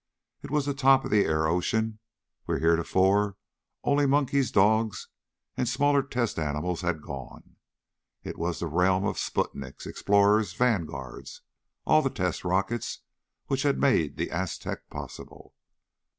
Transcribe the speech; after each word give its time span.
It 0.41 0.49
was 0.49 0.65
the 0.65 0.73
top 0.73 1.05
of 1.05 1.11
the 1.11 1.25
air 1.25 1.45
ocean 1.47 1.99
where, 2.45 2.57
heretofore, 2.57 3.37
only 3.83 4.07
monkeys, 4.07 4.49
dogs 4.49 5.09
and 5.55 5.69
smaller 5.69 6.01
test 6.01 6.39
animals 6.39 6.81
had 6.81 7.03
gone. 7.03 7.57
It 8.23 8.39
was 8.39 8.59
the 8.61 8.65
realm 8.65 9.05
of 9.05 9.17
Sputniks... 9.19 9.85
Explorers... 9.85 10.53
Vanguards 10.53 11.43
all 11.85 12.01
the 12.01 12.09
test 12.09 12.43
rockets 12.43 13.01
which 13.45 13.61
had 13.61 13.77
made 13.79 14.17
the 14.17 14.31
Aztec 14.31 14.89
possible. 14.89 15.53